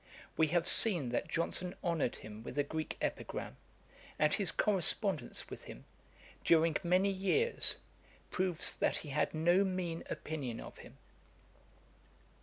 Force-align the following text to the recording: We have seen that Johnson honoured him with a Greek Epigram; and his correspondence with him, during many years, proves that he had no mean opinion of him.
We 0.35 0.47
have 0.47 0.67
seen 0.67 1.09
that 1.09 1.27
Johnson 1.29 1.75
honoured 1.83 2.15
him 2.15 2.41
with 2.41 2.57
a 2.57 2.63
Greek 2.63 2.97
Epigram; 3.01 3.55
and 4.17 4.33
his 4.33 4.51
correspondence 4.51 5.47
with 5.47 5.65
him, 5.65 5.85
during 6.43 6.75
many 6.83 7.11
years, 7.11 7.77
proves 8.31 8.75
that 8.77 8.97
he 8.97 9.09
had 9.09 9.35
no 9.35 9.63
mean 9.63 10.01
opinion 10.09 10.59
of 10.59 10.79
him. 10.79 10.97